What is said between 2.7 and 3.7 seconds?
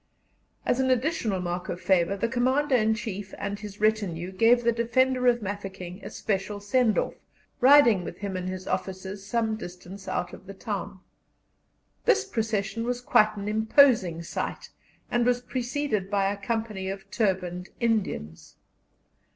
in Chief and